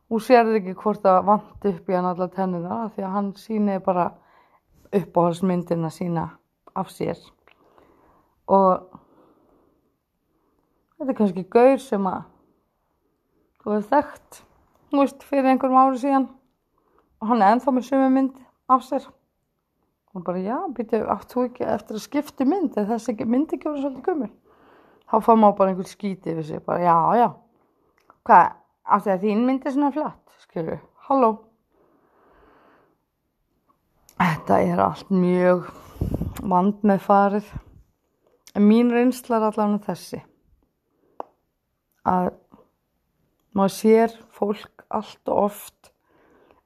[0.10, 3.78] þú sérð ekki hvort það vant upp í hann alla tennuna því að hann síni
[3.86, 4.08] bara
[4.98, 6.26] uppáhalsmyndina sína
[6.74, 7.22] af sér.
[8.50, 8.90] Og
[10.98, 12.24] þetta er kannski gaur sem að
[13.62, 14.42] þú hefur þekkt
[14.90, 16.28] þú veist, fyrir einhverjum ári síðan.
[17.22, 19.06] Og hann er ennþá með sömu mynd af sér.
[20.18, 22.74] Og bara já, býttu, áttu ekki eftir að skipti mynd?
[22.74, 24.32] Eða þess ekki myndi ekki voru svolítið gummul
[25.10, 27.30] þá fá maður bara einhvern skíti við sig, bara já, já.
[28.28, 28.52] Hvað,
[28.86, 30.78] áttu það þín mynd er svona flatt skilju,
[31.10, 31.32] halló?
[34.20, 35.70] Þetta er allt mjög
[36.50, 37.50] vand með farið
[38.58, 40.20] En mín reynsla er allavega þessi
[42.10, 42.32] að
[43.54, 45.92] maður sér fólk allt og oft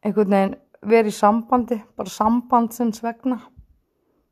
[0.04, 3.42] einhvern veginn verið í sambandi, bara sambandsins vegna.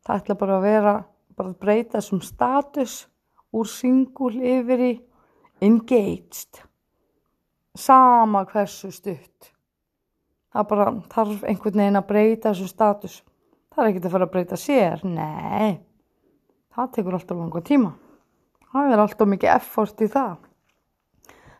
[0.02, 0.93] Það ætla bara að vera,
[1.36, 2.95] bara að breyta þessum status
[3.52, 4.92] úr singul yfir í
[5.62, 6.64] engaged.
[7.76, 9.52] Sama hversu stutt.
[10.52, 13.22] Það bara þarf einhvern veginn að breyta þessum status.
[13.72, 15.80] Það er ekkert að fara að breyta sér, nei
[16.76, 17.92] það tekur alltaf langa tíma
[18.72, 20.38] það er alltaf mikið effort í það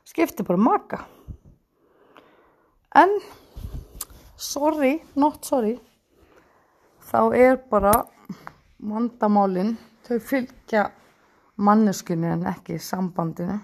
[0.08, 1.02] skiptir bara maka
[3.02, 3.18] en
[4.40, 5.76] sorry, not sorry
[7.12, 7.94] þá er bara
[8.80, 9.76] vandamálin
[10.08, 10.88] þau fylgja
[11.58, 13.60] manneskinu en ekki sambandinu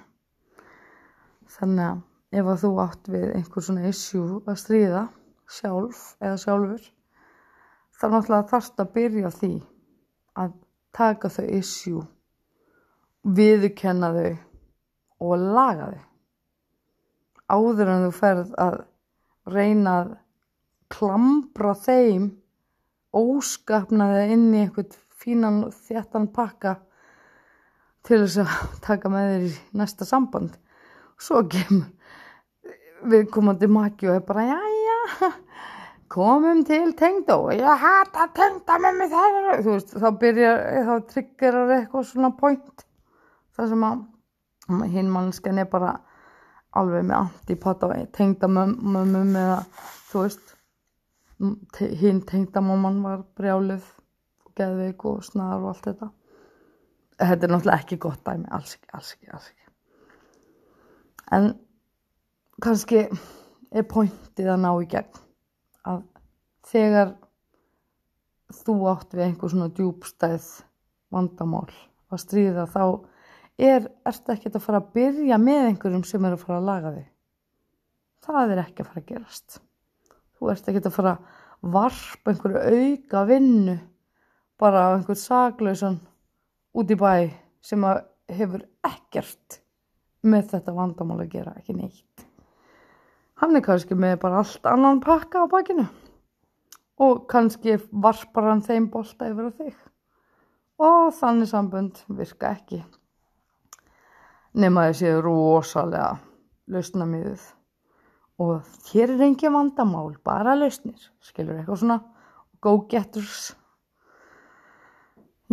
[1.58, 2.04] þannig að
[2.41, 5.08] ef að þú átt við einhver svona issue að stríða
[5.47, 6.88] sjálf eða sjálfur
[7.97, 9.54] þá náttúrulega þarfst að byrja því
[10.38, 10.52] að
[10.97, 12.04] taka þau issue,
[13.38, 14.36] viðkenna þau
[15.28, 16.04] og laga þau.
[17.47, 18.78] Áður en þú ferð að
[19.47, 20.13] reyna að
[20.93, 22.30] klambra þeim
[23.15, 26.76] óskapnaði inn í einhvern fínan þjættan pakka
[28.08, 28.56] til þess að
[28.88, 30.56] taka með þér í næsta samband.
[31.17, 31.93] Svo kemur
[33.08, 35.32] viðkomandi maki og er bara, já, já,
[36.12, 41.74] komum til tengdó ég hata tengda með mig það þú veist þá byrjar þá triggerar
[41.76, 42.86] eitthvað svona point
[43.58, 45.98] það sem að hinn mannskan er bara
[46.78, 49.60] alveg með antipata tengda mömmum eða
[50.12, 50.56] þú veist
[52.02, 53.84] hinn tengda mamman var brjálið
[54.48, 56.12] og geðveik og snar og allt þetta
[57.17, 59.65] þetta er náttúrulega ekki gott dæmi alls ekki, alls ekki, alls ekki
[61.38, 61.49] en
[62.63, 63.03] kannski
[63.71, 65.23] er pointið að ná í gegn
[65.88, 66.03] að
[66.67, 67.13] þegar
[68.63, 70.47] þú átt við einhver svona djúbstæð
[71.13, 71.69] vandamál
[72.12, 72.84] að stríða þá
[73.58, 76.93] er, ertu ekki að fara að byrja með einhverjum sem er að fara að laga
[76.97, 77.08] þig.
[78.27, 79.60] Það er ekki að fara að gerast.
[80.38, 83.77] Þú ert ekki að fara að varpa einhverju auka vinnu
[84.62, 85.99] bara á einhvern saglausan
[86.73, 87.30] út í bæ
[87.63, 87.84] sem
[88.27, 89.62] hefur ekkert
[90.27, 92.25] með þetta vandamál að gera, ekki neitt.
[93.38, 95.86] Hann er kannski með bara allt annan pakka á bakinu
[97.06, 99.75] og kannski varpar hann þeim bolta yfir á þig.
[100.82, 102.82] Og þannig sambönd virka ekki.
[104.58, 106.15] Nema þessi rosalega
[106.73, 107.45] lausnamiðuð
[108.41, 111.99] og hér er engin vandamál bara lausnir, skilur eitthvað svona
[112.62, 113.51] go-getters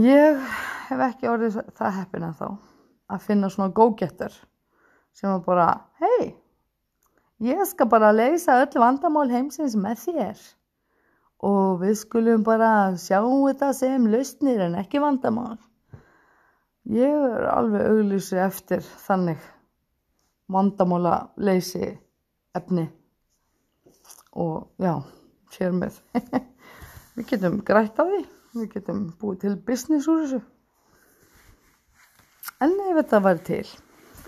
[0.01, 0.41] ég
[0.89, 2.49] hef ekki orðið það heppin en þá
[3.15, 4.35] að finna svona go-getter
[5.15, 5.69] sem var bara,
[6.03, 6.35] hei
[7.45, 10.45] ég skal bara leysa öll vandamál heimsins með þér
[11.45, 15.59] og við skulum bara sjá þetta sem lausnir en ekki vandamál.
[16.89, 19.41] Ég er alveg auglýsi eftir þannig
[20.53, 21.87] vandamála leysi
[22.57, 22.87] efni
[24.33, 25.01] og já,
[25.55, 26.01] sér með.
[27.17, 28.21] við getum grætt á því,
[28.55, 30.41] við getum búið til business úr þessu.
[32.63, 33.65] En ef þetta væri til,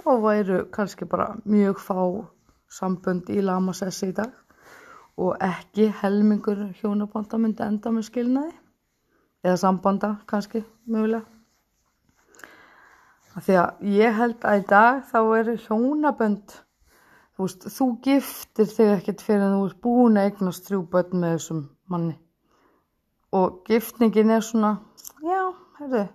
[0.00, 2.00] þá væru kannski bara mjög fá
[2.72, 4.32] sambönd í lamasessi í dag.
[5.16, 8.52] Og ekki helmingur hjónabanda myndi enda með skilnaði.
[9.46, 11.24] Eða sambanda kannski mögulega.
[13.36, 16.54] Því að ég held að í dag þá eru hjónabönd
[17.36, 21.20] þú veist, þú giftir þig ekkert fyrir að þú ert búin að eignast þrjú börn
[21.20, 22.16] með þessum manni
[23.32, 24.76] og giftningin er svona
[25.22, 25.42] já,
[25.80, 26.06] heyrðu.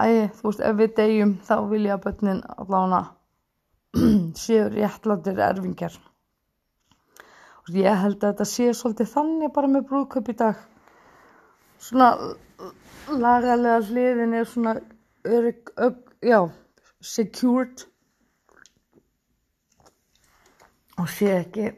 [0.00, 3.02] Æg, þú veist, ef við degjum þá vil ég að börnin allavega
[4.38, 5.98] séu réttlátir erfingjar.
[7.70, 10.62] Ég held að þetta sé svolítið þannig bara með brúðköp í dag.
[11.80, 12.08] Svona
[13.10, 14.74] lagalega hliðin er svona
[15.24, 15.70] örygg,
[16.24, 16.40] já,
[17.00, 17.84] secured.
[21.00, 21.70] Og sé ekki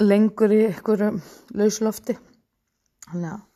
[0.00, 1.12] lengur í einhverju
[1.60, 2.16] lauslofti
[3.06, 3.46] þannig að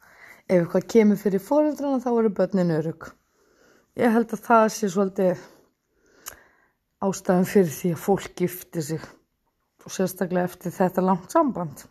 [0.44, 3.10] ef eitthvað kemur fyrir fóröldrana þá eru börnin örygg
[4.00, 5.44] ég held að það sé svolítið
[7.04, 9.04] ástæðan fyrir því að fólk giftir sig
[9.84, 11.84] og sérstaklega eftir þetta langt samband.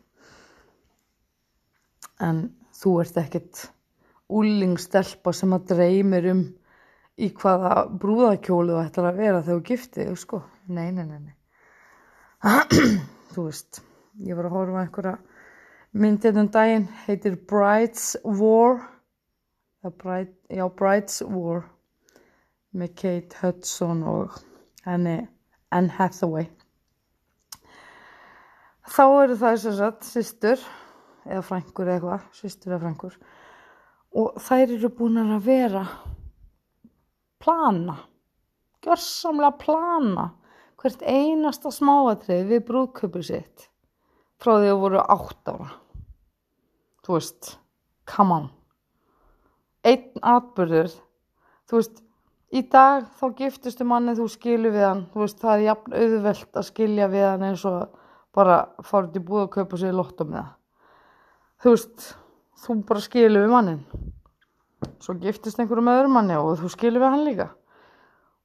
[2.24, 3.68] En þú ert ekkert
[4.34, 6.44] úlingstelpa sem að dreymir um
[7.22, 10.42] í hvaða brúðakjólu þú ætlar að vera þegar þú giftið sko,
[10.74, 11.36] nei, nei, nei, nei.
[13.34, 13.84] þú veist
[14.22, 15.14] ég var að horfa einhverja
[15.94, 18.82] myndið um daginn, heitir Bride's War.
[19.84, 21.66] Bride, já, Bride's War
[22.74, 24.38] með Kate Hudson og
[24.86, 25.18] henni
[25.74, 26.48] Anne Hathaway.
[28.94, 30.64] Þá eru það þess að sýstur
[31.26, 33.20] eða frængur eða eitthvað, sýstur eða frængur
[34.14, 35.84] og þær eru búin að vera
[37.42, 37.96] plana
[38.84, 40.26] gjörsamlega plana
[40.82, 43.70] hvert einasta smáatrið við brúðköpur sitt
[44.44, 45.70] frá því að voru átt ára.
[47.04, 47.54] Þú veist
[48.10, 48.48] come on.
[49.84, 50.92] Einn atbyrður
[51.70, 52.02] þú veist
[52.54, 55.06] í dag þá giftustu manni þú skilur við hann.
[55.16, 58.00] Veist það er jafn auðvelt að skilja við hann eins og
[58.34, 60.52] bara fara út í búið að kaupa sér lottum með það.
[61.64, 62.06] Þú veist,
[62.64, 64.12] þú bara skilur við mannin
[65.04, 67.48] svo giftist einhverju með öðrum manni og þú skilur við hann líka.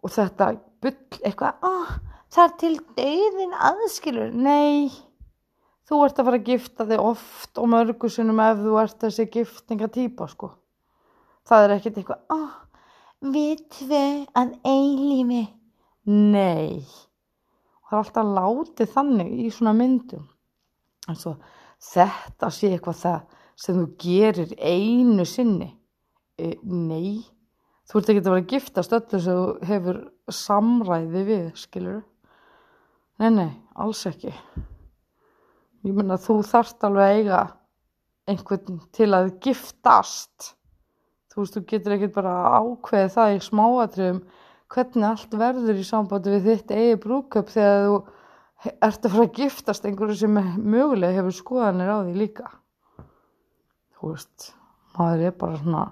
[0.02, 1.92] Og þetta byll eitthvað oh,
[2.30, 4.34] það er til deyðin aðskilur.
[4.34, 5.07] Nei
[5.88, 10.28] þú ert að fara að gifta þig oft og mörgusunum ef þú ert þessi giftingatýpa
[10.30, 10.50] sko.
[11.48, 12.58] Það er ekkert eitthvað oh,
[13.32, 15.44] við tvei að eilífi.
[16.08, 16.84] Nei.
[17.88, 20.28] Það er alltaf látið þannig í svona myndum.
[21.08, 21.38] En svo
[21.88, 23.18] þetta sé eitthvað það
[23.58, 25.72] sem þú gerir einu sinni.
[26.38, 27.24] E, nei.
[27.88, 32.02] Þú ert ekki að vera að giftast öllu sem þú hefur samræði við skilur
[33.18, 34.32] nei nei, alls ekki
[35.86, 37.40] ég menna þú þarft alveg að eiga
[38.28, 40.52] einhvern til að giftast.
[41.32, 44.22] Þú veist, þú getur ekkert bara ákveðið það í smáatriðum
[44.68, 47.98] hvernig allt verður í sambandi við þitt eigi brúköp þegar þú
[48.74, 52.50] ert að fara að giftast einhverju sem mögulega hefur skoðanir á því líka.
[53.96, 54.50] Þú veist
[54.98, 55.86] maður er bara svona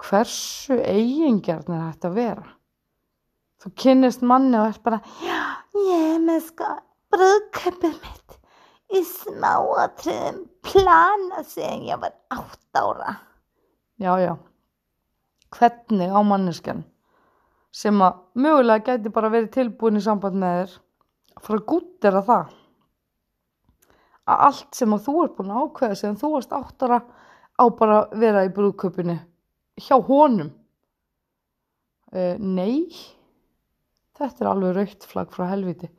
[0.00, 2.48] hversu eigingjarn er þetta að vera?
[3.60, 5.40] Þú kynnist manni og er bara já,
[5.76, 6.70] ég er með sko
[7.12, 8.39] brúköpið mitt
[8.90, 13.16] í smáatriðum plana sem ég var átt ára
[14.00, 14.34] já, já.
[15.50, 16.84] Hvernig á manneskjan
[17.74, 20.76] sem að mögulega gæti bara verið tilbúin í samband með þér
[21.36, 22.54] að fara að gúttera það?
[24.30, 27.00] Að allt sem að þú er búin að ákveða sem þú varst áttara
[27.60, 29.18] á bara vera í brúðköpinu
[29.80, 30.52] hjá honum?
[32.10, 32.90] Uh, nei.
[34.18, 35.90] Þetta er alveg raukt flagg frá helviti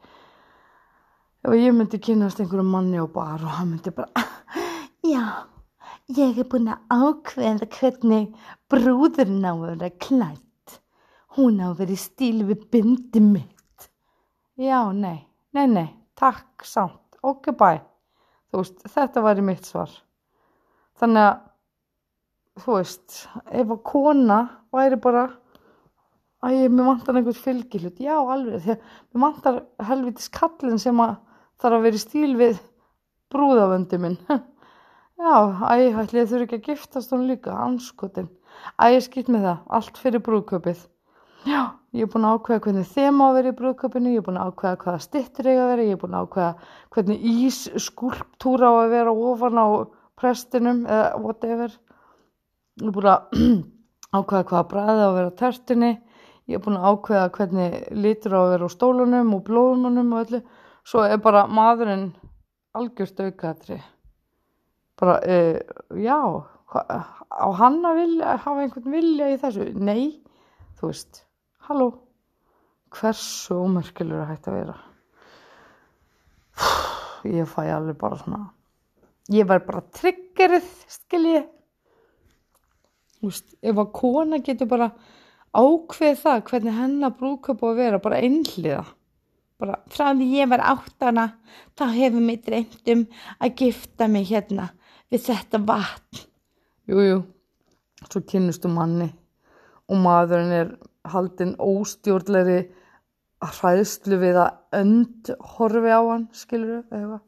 [1.45, 4.25] ef ég myndi kynast einhverju manni á bar og hann myndi bara
[5.13, 5.25] já,
[6.17, 8.31] ég er búin að ákveða hvernig
[8.71, 10.47] brúðurinn á að vera klætt
[11.37, 13.85] Hún á verið stíl við bindi mitt.
[14.59, 15.23] Já, nei,
[15.55, 15.87] nei, nei,
[16.19, 17.79] takk samt, ok, bæ.
[18.51, 19.93] þú veist, þetta væri mitt svar
[20.99, 24.39] þannig að þú veist, ef að kona
[24.75, 25.23] væri bara
[26.43, 30.99] að ég, mér vantar einhvern fylgilut já, alveg, því að mér vantar helvitis kallin sem
[30.99, 31.15] að
[31.61, 32.61] þarf að vera í stíl við
[33.31, 34.17] brúðavöndi minn.
[35.21, 35.35] Já,
[35.69, 38.31] æ, ætli ég þurfi ekki að giftast hún líka, anskotin
[38.81, 40.79] æ, ég skipt með það, allt fyrir brúðköpið
[41.45, 41.61] já,
[41.93, 44.39] ég er búin að ákveða hvernig þeim á að vera í brúðköpinu, ég er búin
[44.41, 46.51] að ákveða hvaða stittur eiga að vera, ég er búin að ákveða
[46.95, 49.67] hvernig ísskulptúra á að vera ofan á
[50.21, 51.77] prestinum eða whatever.
[52.81, 53.41] Ég er búin að
[54.17, 55.91] ákveða hvaða bræði á að vera á tertinni
[56.49, 60.25] ég er búin að ákveða hvernig litur á að vera á stólunum og blóðunum og
[60.25, 60.41] öllu
[60.87, 62.11] svo er bara maðurinn
[62.77, 63.79] algjörst aukaðri
[65.01, 65.57] bara, uh,
[65.97, 66.19] já
[66.71, 70.21] á hann að vilja, hafa einhvern vilja í þessu, nei
[70.79, 71.23] þú veist
[71.67, 71.89] halló,
[72.95, 74.77] hversu ómerkilur að hægt að vera?
[77.27, 78.45] Ég fæ alveg bara svona
[79.31, 81.41] ég var bara triggerið skilji
[83.19, 84.91] þú veist, ef að kona getur bara
[85.51, 88.85] ákveð það hvernig hennar brúköp að vera, bara einhliða
[89.61, 91.27] bara frá því ég var áttana
[91.77, 93.05] þá hefur mig dreymt um
[93.39, 94.71] að gifta mig hérna
[95.11, 96.25] við þetta vatn.
[96.89, 97.23] Jújú,
[98.09, 99.11] svo kynnustu manni
[99.91, 100.71] og maðurinn er
[101.11, 102.61] haldinn óstjórnleiri
[103.41, 107.19] hræðslu við að önd horfi á hann, skilur þau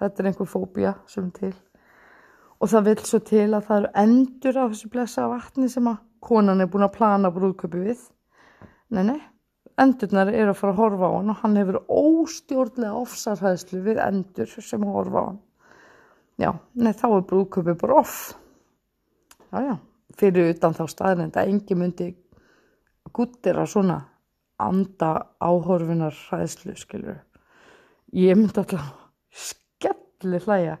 [0.00, 1.54] þetta er einhver fóbia sem til.
[2.60, 6.02] Og það vil svo til að það eru endur á þessu blessa vatni sem að
[6.24, 8.04] konan er búin að plana brúðköpi við.
[8.94, 9.20] Nei, nei,
[9.80, 14.54] endurnar eru að fara að horfa á hann og hann hefur óstjórnlega ofsarhæðslu við endur
[14.54, 15.40] sem horfa á hann.
[16.38, 18.34] Já, nei, þá er brúðköpi bara off.
[19.50, 19.74] Já, já
[20.18, 22.08] fyrir utan þá staðnend að engi myndi
[23.14, 23.98] guttir að svona
[24.62, 25.10] anda
[25.42, 27.18] áhorfinar hræðslu, skilur
[28.14, 28.92] ég myndi alltaf
[29.34, 30.76] skelli hlæja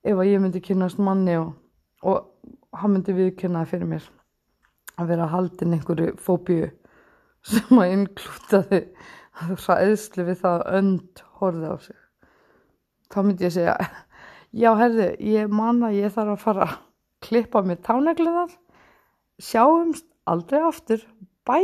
[0.00, 1.52] ef að ég myndi kynast manni og,
[2.00, 4.06] og hann myndi viðkynna fyrir mér
[4.96, 6.70] að vera haldin einhverju fóbíu
[7.46, 8.80] sem að inklútaði
[9.40, 11.98] hræðslu við það að önd horði á sig.
[13.10, 13.76] Þá myndi ég segja
[14.62, 16.68] já herði, ég manna ég þarf að fara
[17.24, 18.52] klippa mér táneglunar
[19.40, 21.02] sjáumst aldrei aftur.
[21.48, 21.56] Bæ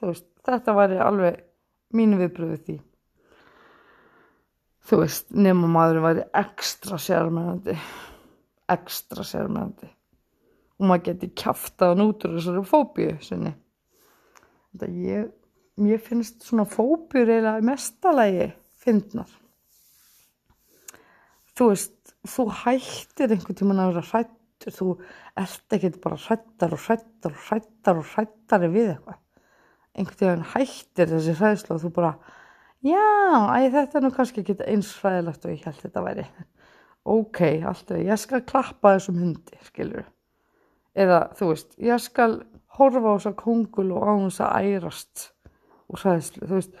[0.00, 1.40] veist, þetta væri alveg
[1.96, 2.76] mínu viðbröðu því.
[4.90, 7.76] Þú veist nema maður væri ekstra sérmennandi.
[8.70, 9.90] Ekstra sérmennandi.
[10.80, 13.54] Og maður geti kæftað út úr þessari fóbíu sinni
[14.86, 15.30] ég
[15.80, 18.50] mér finnst svona fóbjur eða mestalagi
[18.80, 19.30] fyndnar.
[21.56, 24.88] Þú veist þú hættir einhvern tíman að vera hrætt hrættur þú
[25.40, 29.18] ert ekkert bara hrættar og hrættar og hrættar og hrættari við eitthvað.
[29.96, 32.12] Einhvern veginn hættir þessi hræðslu og þú bara
[32.84, 33.06] já,
[33.56, 36.26] æ, þetta er nú kannski ekki eins hræðilegt og ég held þetta væri.
[37.04, 40.04] Ok, alltaf, ég skal klappa þessum hundi, skilur
[40.94, 42.40] eða þú veist, ég skal
[42.80, 45.26] horfa á þess að kongul og á þess að ærast
[45.90, 46.78] og hræðslu, þú veist.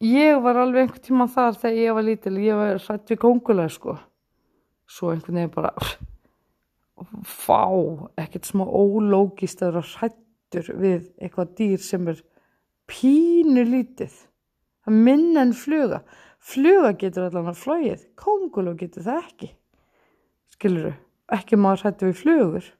[0.00, 3.72] Ég var alveg einhvern tíma þar þegar ég var lítil, ég var hrætt við kongulega
[3.74, 3.96] sko.
[4.88, 5.74] Svo einhvern veginn bara
[7.24, 7.68] fá
[8.20, 12.24] ekkert smá ólógist að vera hrættur við eitthvað dýr sem er
[12.90, 14.14] pínu lítið.
[14.84, 16.02] Það minn en fluga.
[16.40, 19.50] Fluga getur allan að flóið konguló getur það ekki.
[20.56, 20.94] Skiluru,
[21.32, 22.72] ekki maður hrættu við flugur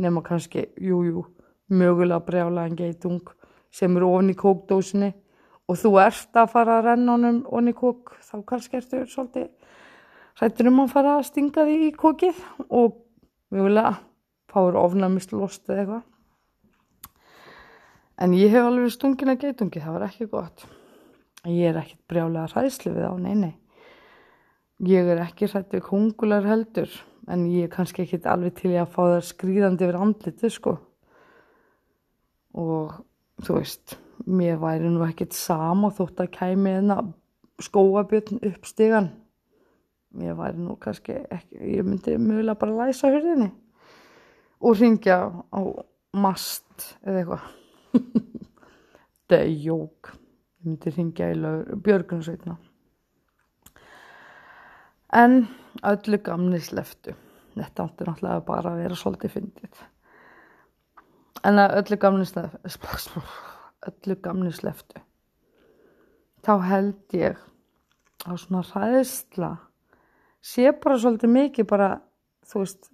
[0.00, 1.26] nema kannski, jújú
[1.72, 3.32] mögulega brjála en geitung
[3.72, 5.12] sem eru ofn í kókdósinni.
[5.70, 9.50] Og þú ert að fara að renna honum ofn í kók, þá kannski ertu svolítið
[10.40, 12.98] hrættur um að fara að stinga því í kókið og
[13.52, 13.94] mjögulega
[14.52, 16.04] fáur ofnamist lost eða eitthvað.
[18.22, 20.66] En ég hef alveg stungin að geitungi það var ekki gott.
[21.48, 23.54] Ég er ekkert brjálega hræðslu við á, nei nei.
[24.82, 26.90] Ég er ekki hrætt við kongular heldur
[27.30, 30.76] en ég er kannski ekkert alveg til að fá það skrýðandi yfir andliti sko
[32.58, 33.00] og
[33.42, 33.96] þú veist
[34.26, 37.12] mér væri nú ekkert sama þótt að kæmi að
[37.62, 39.10] skóabjörn upp stigan
[40.20, 43.48] ég væri nú kannski ekki, ég myndi mögulega bara læsa hurðinni
[44.62, 45.60] og ringja á
[46.12, 47.46] mast eða eitthvað.
[49.22, 52.58] Þetta er jók ég myndi ringja í björgunsveitna
[55.22, 55.42] en
[55.88, 57.16] öllu gamni sleftu
[57.56, 59.82] þetta átti náttúrulega bara að vera svolítið fyndið
[61.48, 63.24] en að öllu gamni sleftu
[63.88, 65.02] öllu gamni sleftu
[66.46, 67.38] þá held ég
[68.26, 69.56] á svona ræðsla
[70.42, 71.90] sé bara svolítið mikið bara,
[72.46, 72.90] þú veist,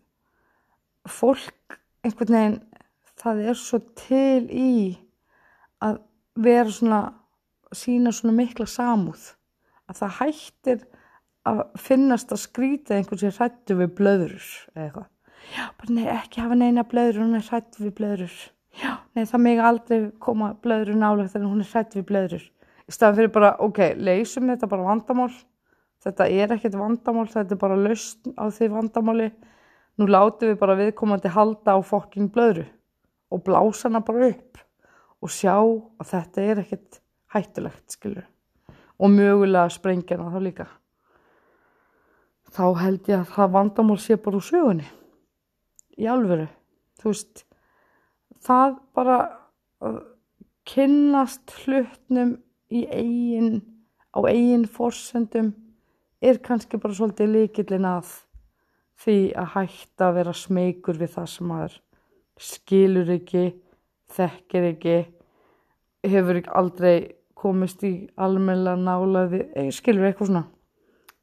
[1.09, 2.59] fólk einhvern veginn,
[3.18, 4.72] það er svo til í
[5.84, 6.01] að
[6.38, 7.01] vera svona,
[7.74, 9.32] sína svona mikla samúð,
[9.88, 10.84] að það hættir
[11.49, 14.36] að finnast að skrýta einhvern sem hrættu við blöður
[14.74, 15.09] eða eitthvað.
[15.49, 18.38] Já, bara nei, ekki hafa neina blöður, hún er hrættu við blöður.
[18.78, 22.44] Já, nei, það mig aldrei koma blöður nálegt en hún er hrættu við blöður.
[22.88, 25.32] Í staðan fyrir bara, ok, leysum þetta bara vandamál.
[26.05, 29.28] Þetta er ekkert vandamál, þetta er bara lausn á því vandamáli.
[29.99, 32.68] Nú látum við bara viðkomandi halda á fokking blöðru
[33.34, 34.61] og blása hana bara upp
[35.18, 37.01] og sjá að þetta er ekkert
[37.34, 38.28] hættulegt, skilur.
[38.99, 40.68] Og mögulega sprengja hana þá líka.
[42.55, 44.86] Þá held ég að það vandamál sé bara úr sögunni.
[45.99, 46.46] Í alvöru.
[46.99, 47.44] Þú veist,
[48.44, 49.18] það bara
[50.68, 52.36] kynnast hlutnum
[52.70, 53.61] í eigin,
[54.12, 55.53] á eigin forsendum
[56.20, 58.11] er kannski bara svolítið líkillin að
[58.99, 61.78] því að hætta að vera smeykur við það sem maður
[62.38, 63.44] skilur ekki,
[64.14, 64.96] þekkir ekki,
[66.07, 66.94] hefur ekki aldrei
[67.38, 69.44] komist í almenna nálaði,
[69.74, 70.44] skilur eitthvað svona.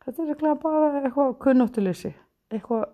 [0.05, 2.13] Þetta er ekki bara eitthvað kunnáttileysi,
[2.53, 2.85] eitthvað,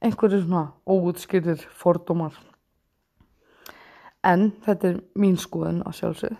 [0.00, 2.34] einhverju svona óutskýrir fordómar.
[4.24, 6.38] En þetta er mín skoðun að sjálfsög.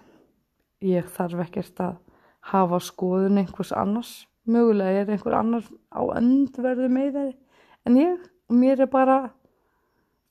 [0.85, 1.99] Ég þarf ekkert að
[2.53, 4.13] hafa skoðun einhvers annars.
[4.49, 7.37] Mögulega er einhver annar á öndverðu með þeirri
[7.87, 9.19] en ég og mér er bara,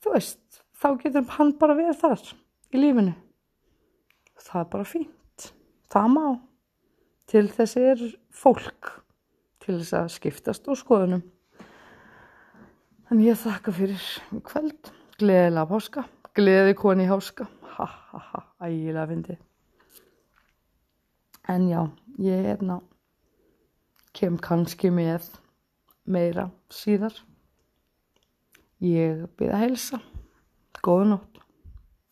[0.03, 2.23] þú veist, þá getur hann bara verið þar
[2.73, 3.15] í lífinu.
[4.39, 5.49] Það er bara fínt.
[5.89, 6.25] Það má.
[7.29, 8.03] Til þessi er
[8.33, 8.95] fólk
[9.61, 11.23] til þess að skiptast úr skoðunum.
[13.09, 14.03] En ég þakka fyrir
[14.45, 14.91] kveld.
[15.17, 16.05] Gleðilega páska.
[16.37, 17.47] Gleði koni háska.
[17.75, 18.43] Ha ha ha.
[18.61, 19.37] Ægilega fyndi.
[21.49, 21.81] En já,
[22.21, 22.77] ég er ná
[24.13, 25.25] kem kannski með
[26.05, 27.15] meira síðar.
[28.83, 29.99] Ég byrða að helsa.
[30.85, 31.38] Góða nótt.